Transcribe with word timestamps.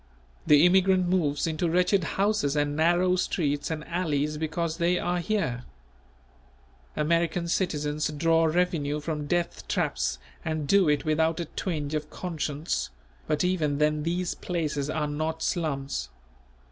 The 0.47 0.65
immigrant 0.65 1.07
moves 1.09 1.45
into 1.45 1.69
wretched 1.69 2.03
houses 2.17 2.55
and 2.55 2.75
narrow 2.75 3.15
streets 3.17 3.69
and 3.69 3.87
alleys 3.87 4.35
because 4.37 4.77
they 4.77 4.97
are 4.97 5.19
here. 5.19 5.63
American 6.97 7.47
citizens 7.47 8.07
draw 8.07 8.45
revenue 8.45 8.99
from 8.99 9.27
death 9.27 9.67
traps 9.67 10.17
and 10.43 10.67
do 10.67 10.89
it 10.89 11.05
without 11.05 11.39
a 11.39 11.45
twinge 11.45 11.93
of 11.93 12.09
conscience; 12.09 12.89
but 13.27 13.43
even 13.43 13.77
then 13.77 14.01
these 14.01 14.33
places 14.33 14.89
are 14.89 15.05
not 15.05 15.43
slums. 15.43 16.09